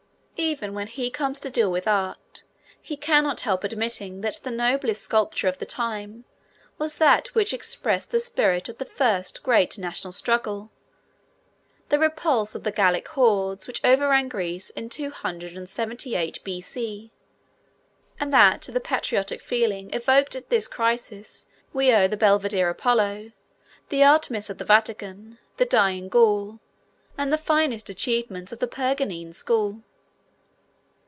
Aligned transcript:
Even 0.43 0.73
when 0.73 0.87
he 0.87 1.11
comes 1.11 1.39
to 1.41 1.51
deal 1.51 1.69
with 1.71 1.87
art, 1.87 2.41
he 2.81 2.97
cannot 2.97 3.41
help 3.41 3.63
admitting 3.63 4.21
that 4.21 4.37
the 4.37 4.49
noblest 4.49 5.03
sculpture 5.03 5.47
of 5.47 5.59
the 5.59 5.67
time 5.67 6.25
was 6.79 6.97
that 6.97 7.27
which 7.35 7.53
expressed 7.53 8.09
the 8.09 8.19
spirit 8.19 8.67
of 8.67 8.79
the 8.79 8.85
first 8.85 9.43
great 9.43 9.77
national 9.77 10.11
struggle, 10.11 10.71
the 11.89 11.99
repulse 11.99 12.55
of 12.55 12.63
the 12.63 12.71
Gallic 12.71 13.07
hordes 13.09 13.67
which 13.67 13.85
overran 13.85 14.27
Greece 14.29 14.71
in 14.71 14.89
278 14.89 16.43
B.C., 16.43 17.11
and 18.19 18.33
that 18.33 18.63
to 18.63 18.71
the 18.71 18.79
patriotic 18.79 19.43
feeling 19.43 19.93
evoked 19.93 20.35
at 20.35 20.49
this 20.49 20.67
crisis 20.67 21.45
we 21.71 21.93
owe 21.93 22.07
the 22.07 22.17
Belvedere 22.17 22.71
Apollo, 22.71 23.31
the 23.89 24.03
Artemis 24.03 24.49
of 24.49 24.57
the 24.57 24.65
Vatican, 24.65 25.37
the 25.57 25.65
Dying 25.65 26.09
Gaul, 26.09 26.59
and 27.15 27.31
the 27.31 27.37
finest 27.37 27.91
achievements 27.91 28.51
of 28.51 28.57
the 28.57 28.67
Perganene 28.67 29.33
school. 29.33 29.83